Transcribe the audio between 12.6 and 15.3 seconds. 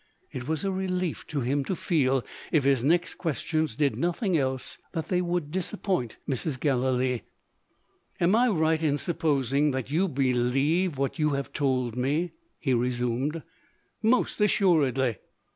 resumed. "Most assuredly!"